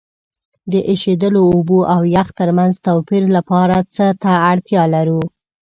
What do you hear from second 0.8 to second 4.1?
ایشیدلو اوبو او یخ ترمنځ توپیر لپاره څه